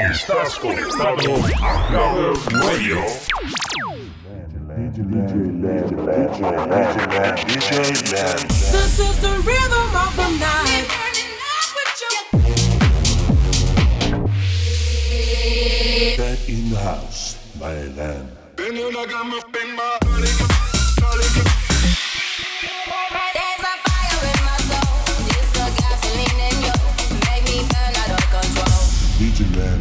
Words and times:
Estás 0.00 0.58
conectado 0.58 1.36
a 1.60 2.32
Radio. 2.64 2.96
This 8.72 8.98
is 8.98 9.20
the 9.20 9.34
rhythm 9.44 9.94
of 9.94 10.16
the 10.16 10.28
night. 10.40 10.86
Back 16.16 16.48
in 16.48 16.70
the 16.70 16.78
house, 16.78 17.36
my 17.60 17.74
land. 17.94 18.28
There's 18.56 18.70
a 18.70 18.94
fire 23.84 24.24
in 24.24 24.40
my 24.46 24.56
soul. 24.64 24.88
Gasoline 25.76 26.40
in 26.48 26.56
you. 26.64 26.74
Make 27.26 27.44
me 27.44 27.58
burn 27.68 27.94
out 28.00 28.10
of 28.16 28.24
control. 28.30 28.80
DJ 29.20 29.40
LENN. 29.54 29.79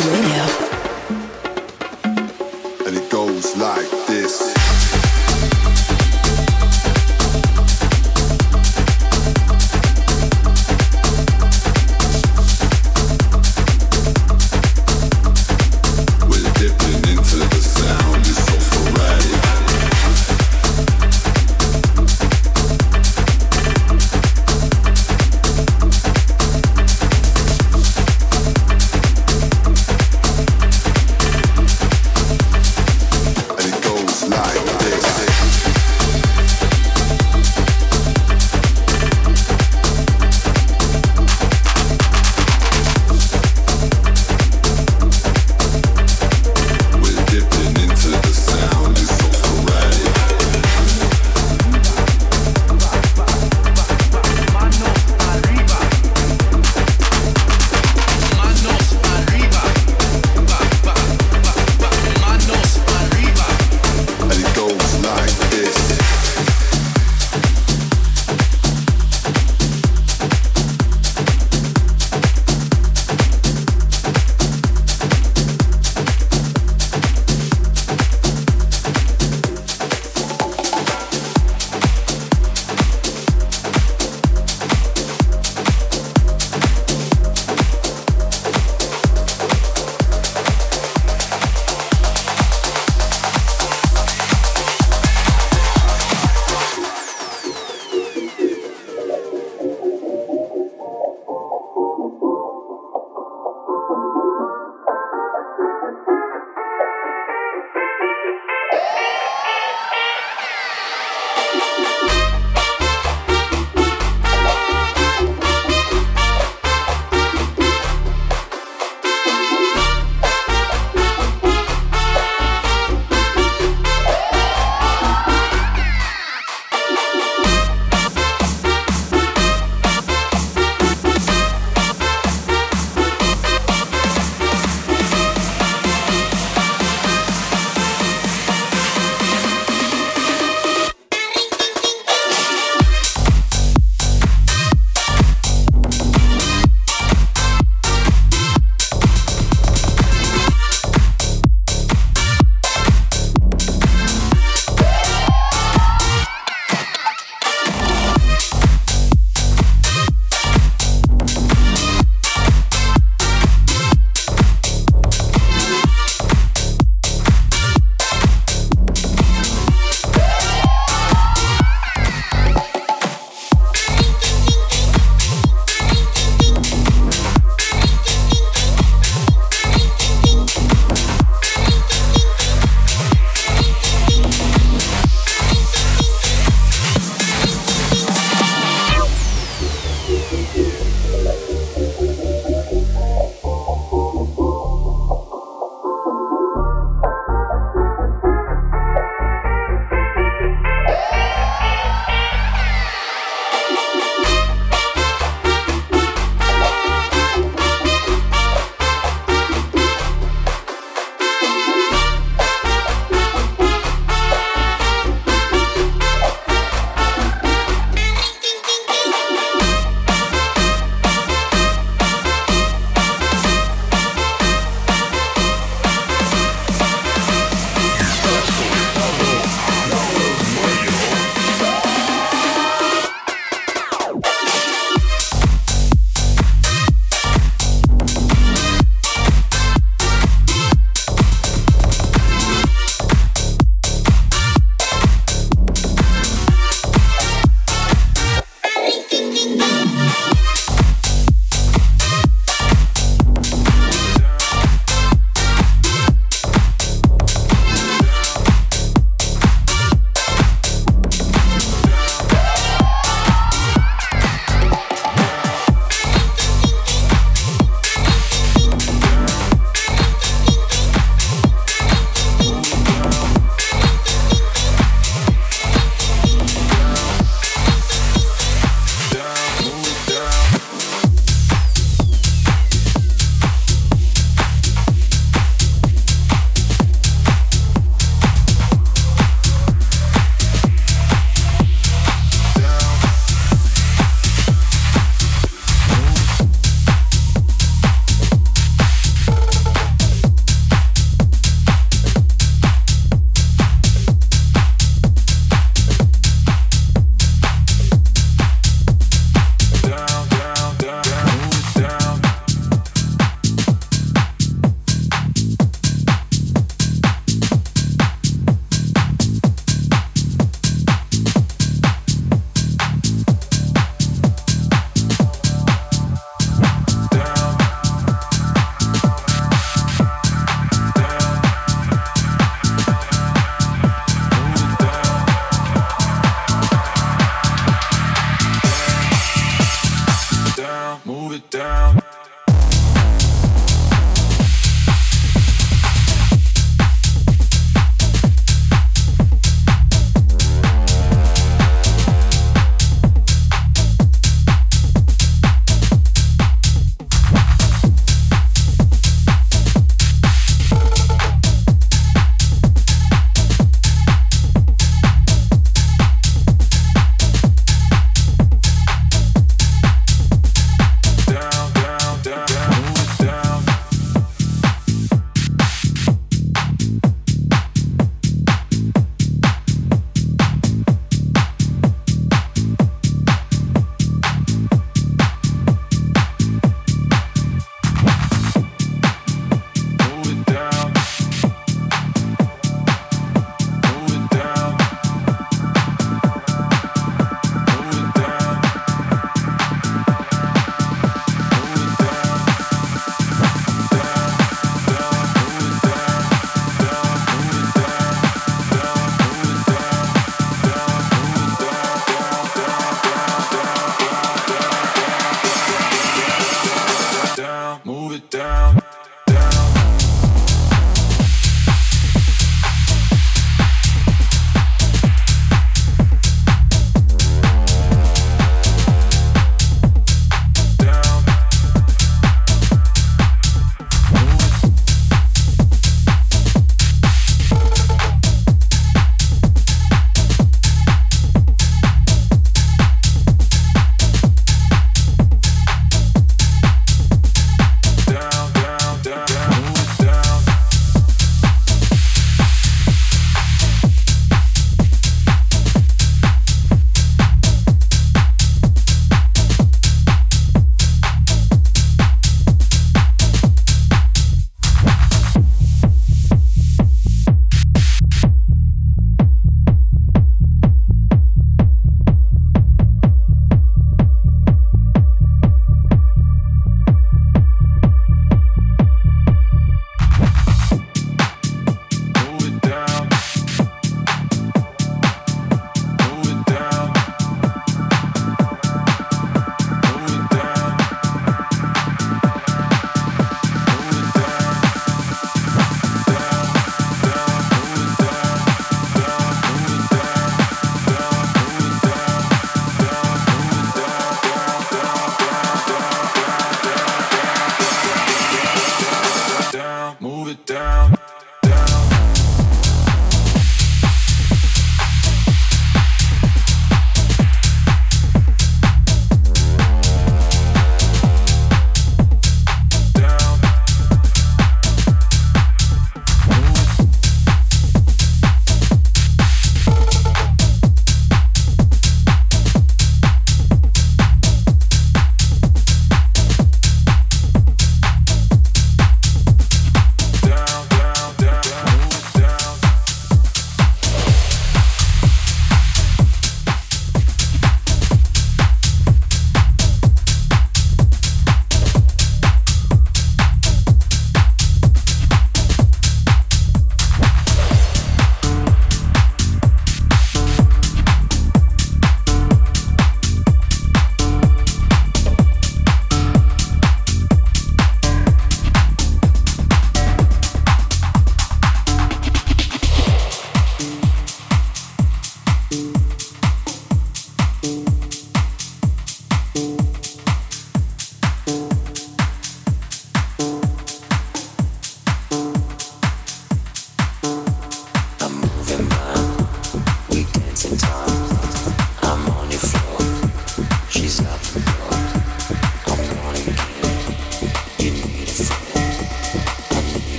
Radio. 0.00 0.71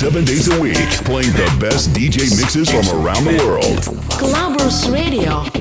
Seven 0.00 0.24
days 0.24 0.48
a 0.48 0.60
week, 0.60 0.76
playing 1.04 1.30
the 1.32 1.56
best 1.60 1.90
DJ 1.90 2.36
mixes 2.40 2.70
from 2.70 3.04
around 3.04 3.24
the 3.24 3.36
world. 3.44 3.80
Clubbers 4.08 4.90
Radio. 4.92 5.59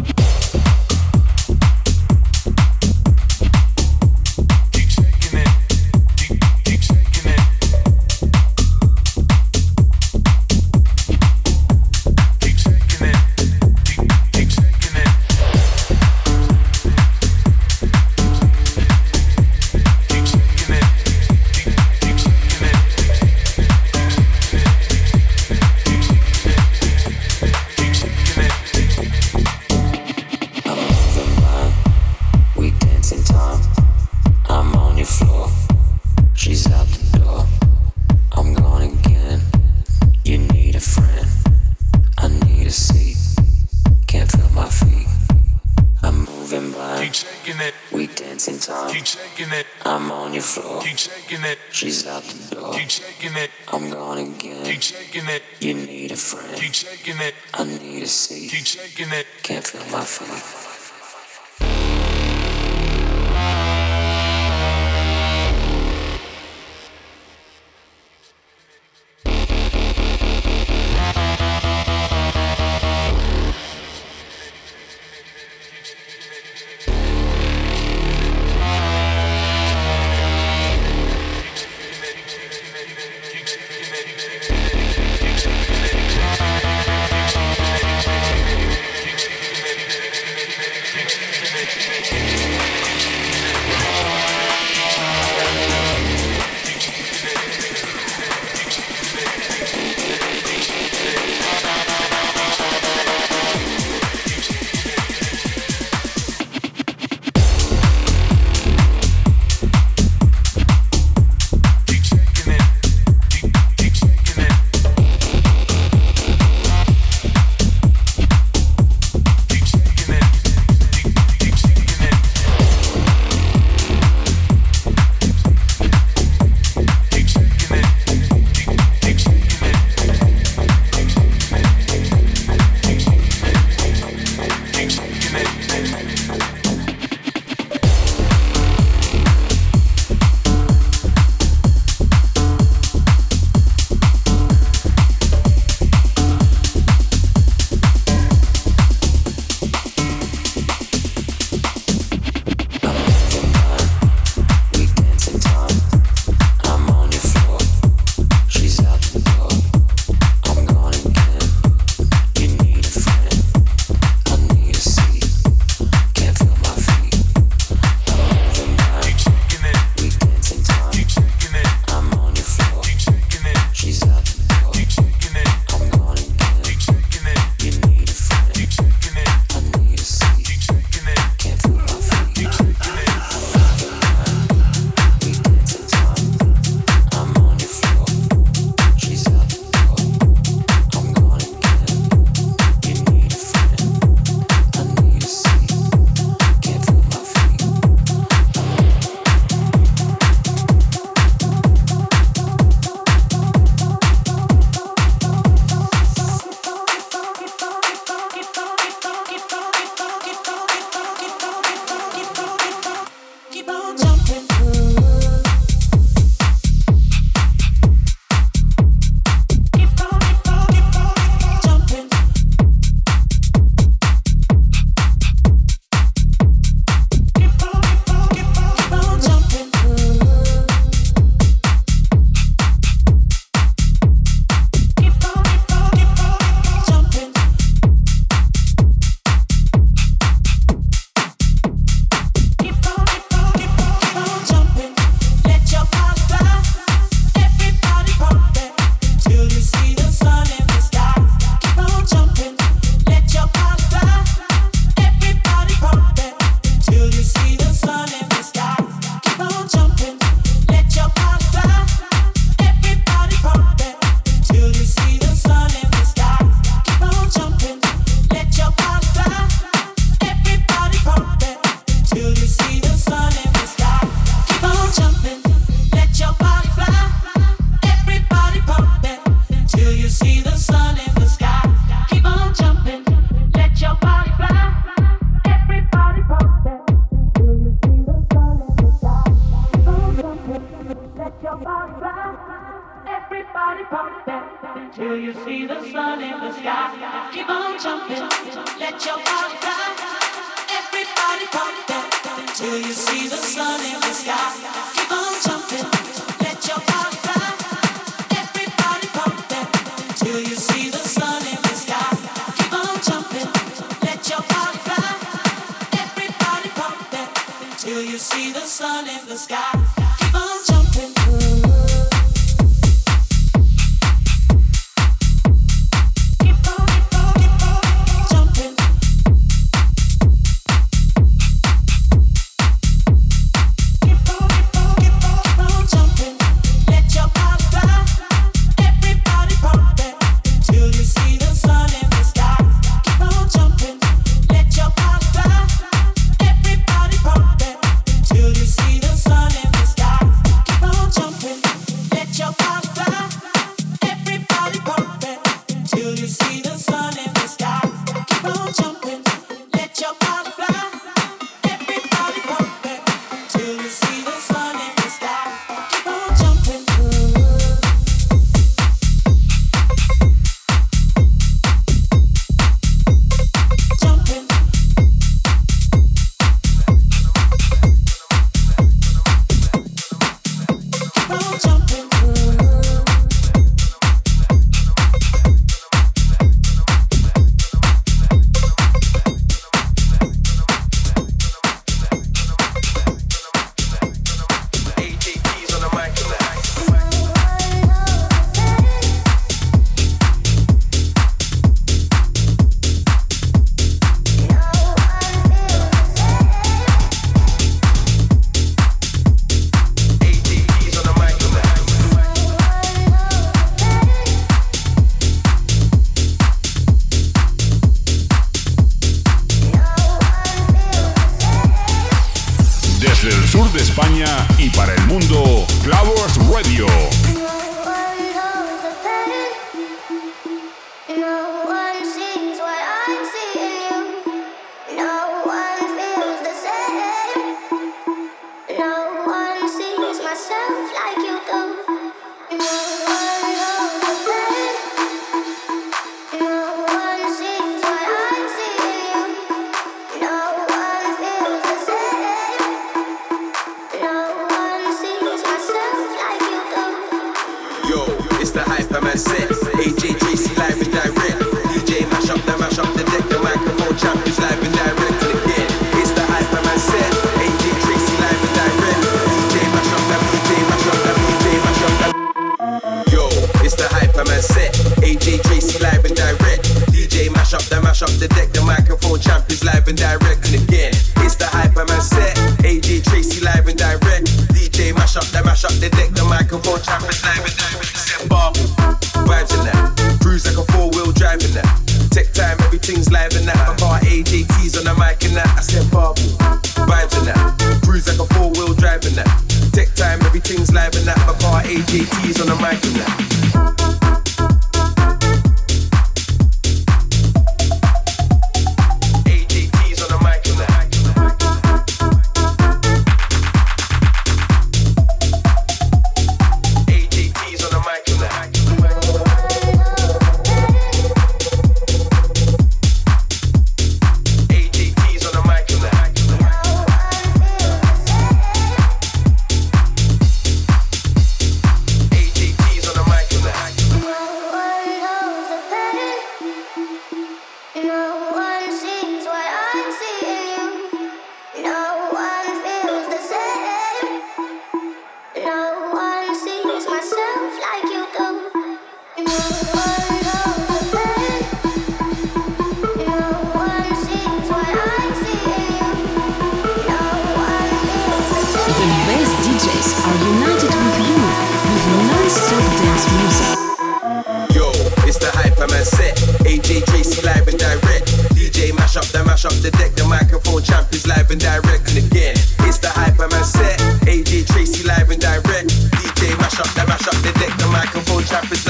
Deck. 578.05 578.09
The 578.15 578.15
microphone 578.15 578.23
champions 578.23 578.68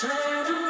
Turn 0.00 0.10
around. 0.12 0.69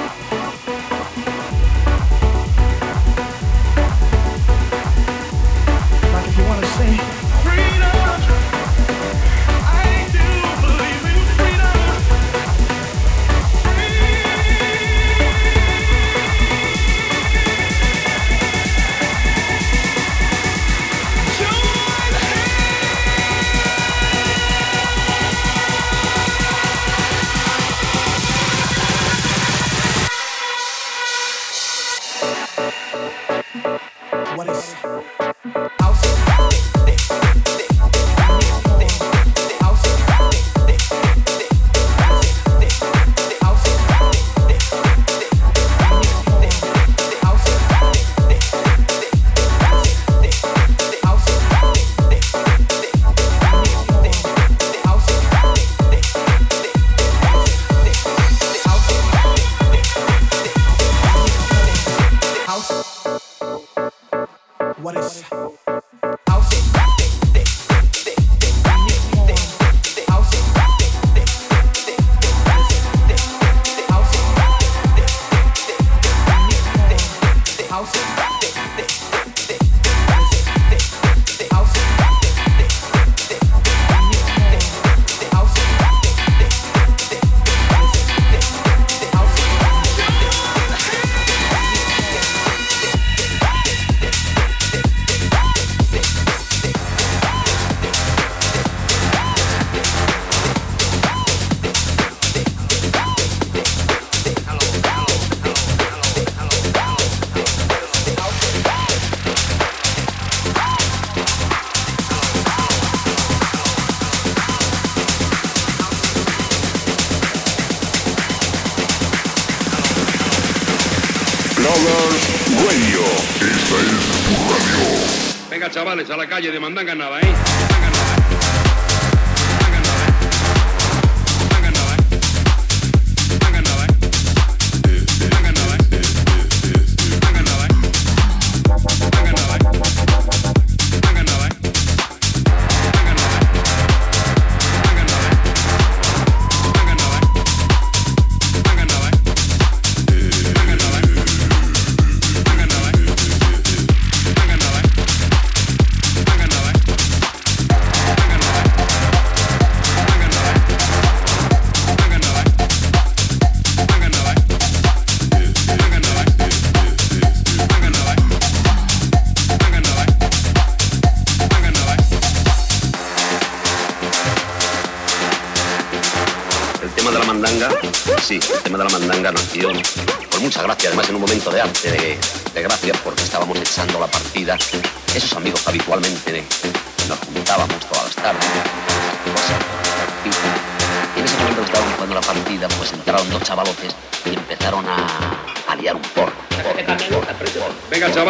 Chavales, 125.69 126.09
a 126.09 126.17
la 126.17 126.27
calle 126.27 126.51
de 126.51 126.59
mandanga 126.59 126.95
nada, 126.95 127.19
¿eh? 127.21 127.80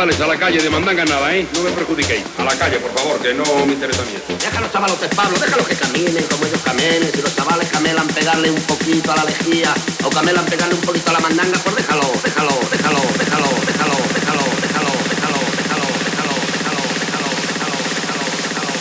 A 0.02 0.28
la 0.28 0.36
calle 0.36 0.58
de 0.58 0.68
mandanga 0.68 1.06
nada, 1.06 1.36
¿eh? 1.36 1.48
No 1.54 1.62
me 1.62 1.70
perjudiquéis. 1.70 2.24
A 2.40 2.44
la 2.44 2.56
calle, 2.56 2.80
por 2.80 2.92
favor, 2.92 3.20
que 3.22 3.36
no 3.36 3.44
me 3.68 3.74
interesa 3.74 4.02
a 4.02 4.06
mí 4.06 4.14
esto. 4.16 4.34
Deja 4.34 4.58
a 4.58 4.62
los 4.62 4.72
chavalotes, 4.72 5.10
Pablo, 5.14 5.38
déjalos 5.38 5.68
que 5.68 5.76
caminen 5.76 6.24
como 6.26 6.46
ellos 6.48 6.60
caminen. 6.66 7.12
Si 7.14 7.22
los 7.22 7.36
chavales 7.36 7.70
camelan 7.70 8.08
pegarle 8.08 8.50
un 8.50 8.62
poquito 8.64 9.12
a 9.12 9.18
la 9.18 9.26
lejía 9.26 9.72
o 10.04 10.10
camelan 10.10 10.44
pegarle 10.46 10.74
un 10.74 10.82
poquito 10.82 11.12
a 11.12 11.14
la 11.14 11.20
mandanga, 11.20 11.60
pues 11.60 11.76
déjalo, 11.76 12.02
déjalo, 12.24 12.50
déjalo, 12.72 13.00
déjalo, 13.20 13.48
déjalo, 13.68 13.94
déjalo, 13.94 14.50
déjalo, 14.64 14.90
déjalo, 14.90 14.98
déjalo, 15.12 15.46
déjalo, 15.52 15.86
déjalo, 15.86 16.02
déjalo, 16.02 16.82
déjalo, 16.82 17.30
déjalo, 17.30 17.78
déjalo, 18.02 18.72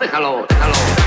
déjalo, 0.00 0.46
déjalo, 0.46 0.46
déjalo. 0.48 1.05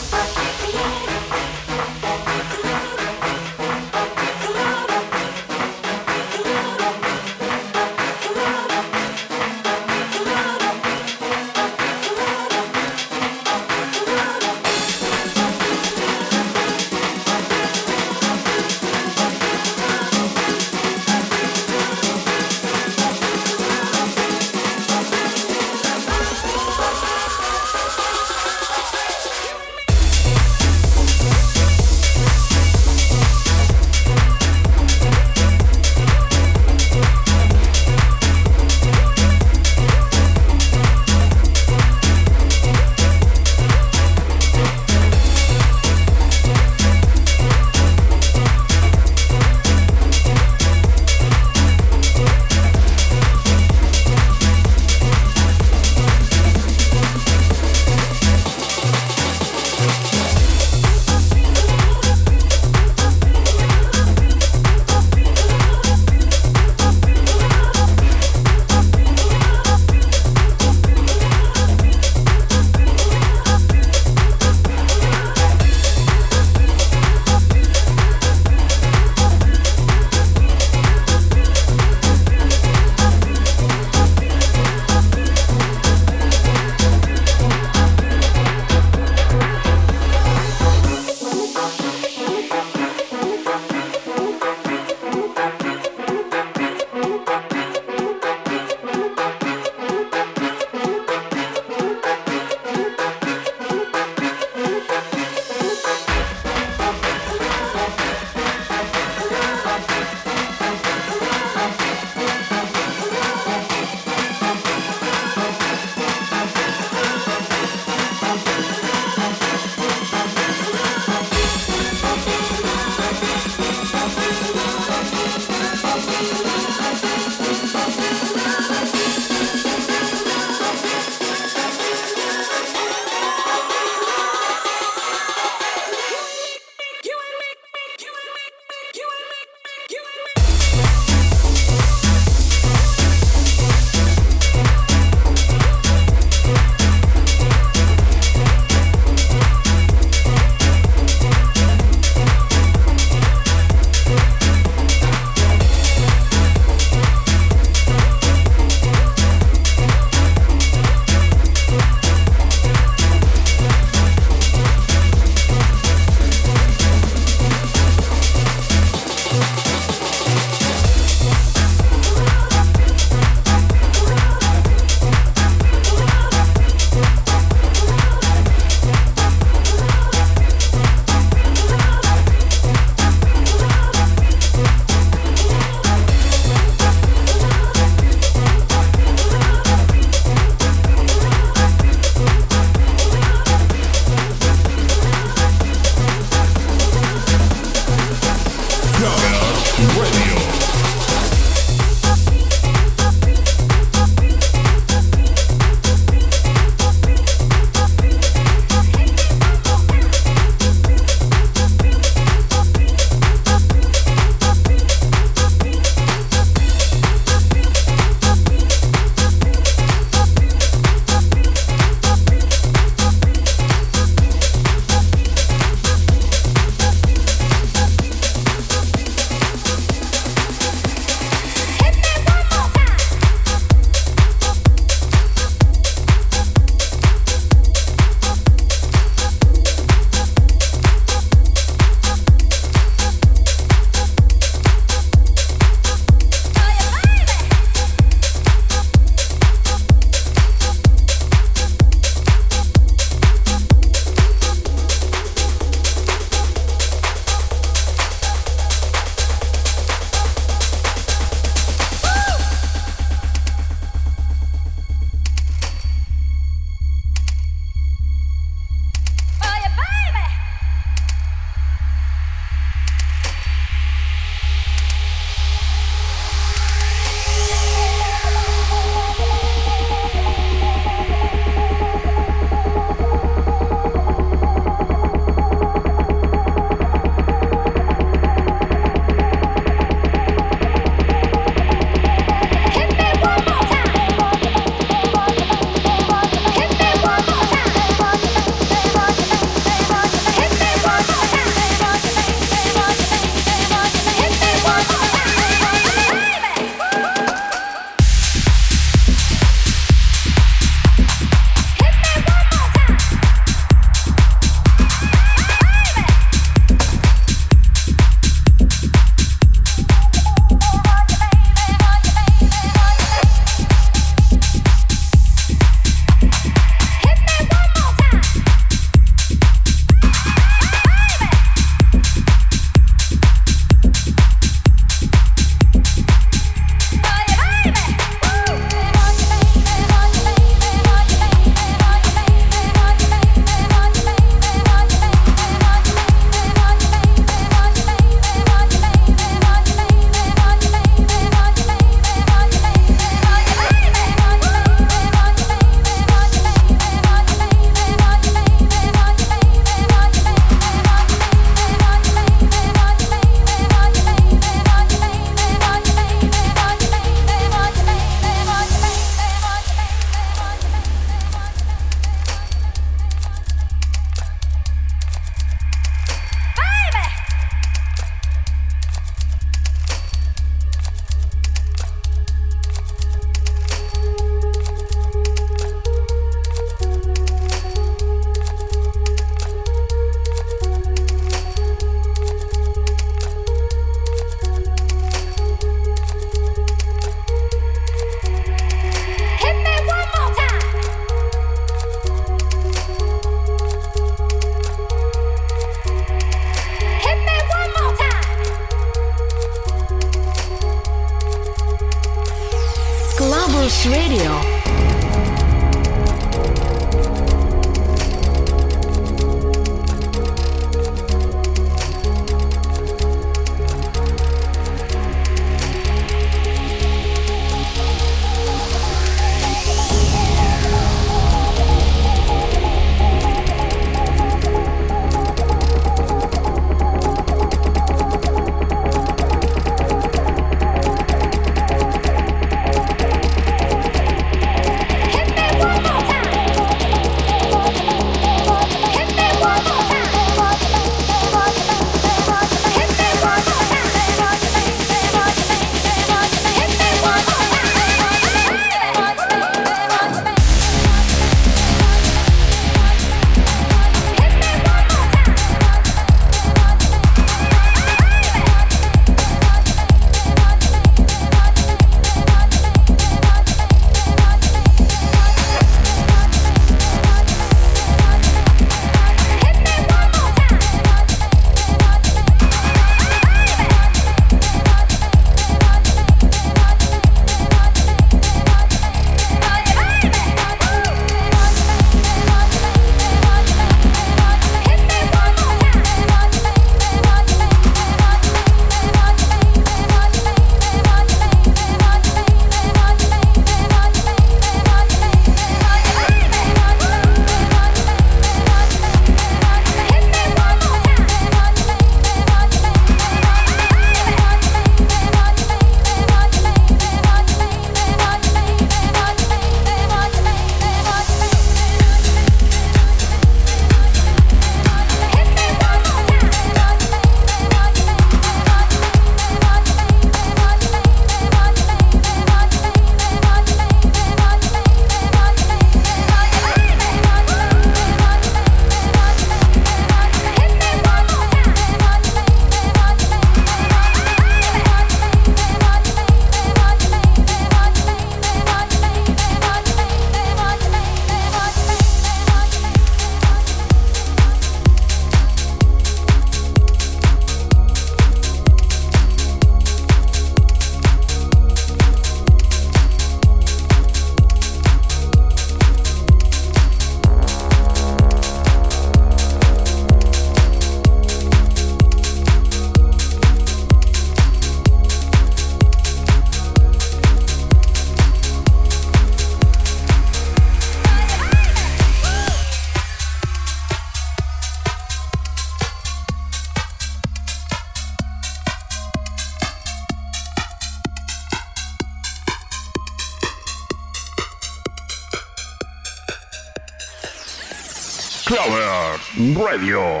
Radio. 599.35 600.00